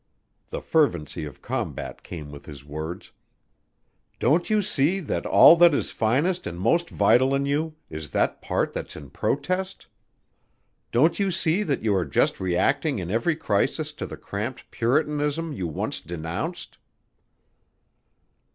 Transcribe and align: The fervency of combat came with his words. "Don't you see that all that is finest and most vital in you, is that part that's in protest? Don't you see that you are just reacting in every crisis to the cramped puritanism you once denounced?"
The 0.49 0.61
fervency 0.61 1.25
of 1.25 1.43
combat 1.43 2.01
came 2.01 2.31
with 2.31 2.47
his 2.47 2.65
words. 2.65 3.11
"Don't 4.17 4.49
you 4.49 4.63
see 4.63 4.99
that 4.99 5.27
all 5.27 5.55
that 5.57 5.75
is 5.75 5.91
finest 5.91 6.47
and 6.47 6.59
most 6.59 6.89
vital 6.89 7.35
in 7.35 7.45
you, 7.45 7.75
is 7.87 8.09
that 8.09 8.41
part 8.41 8.73
that's 8.73 8.95
in 8.95 9.11
protest? 9.11 9.85
Don't 10.91 11.19
you 11.19 11.29
see 11.29 11.61
that 11.61 11.83
you 11.83 11.93
are 11.95 12.03
just 12.03 12.39
reacting 12.39 12.97
in 12.97 13.11
every 13.11 13.35
crisis 13.35 13.93
to 13.93 14.07
the 14.07 14.17
cramped 14.17 14.71
puritanism 14.71 15.53
you 15.53 15.67
once 15.67 16.01
denounced?" 16.01 16.79